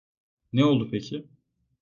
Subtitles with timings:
[0.53, 1.27] Ne oldu peki?